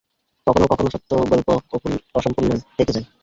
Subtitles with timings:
[0.47, 1.47] কখনও কখনও সত্য গল্প,
[2.17, 3.05] অসম্পূর্ণই থেকে যায়।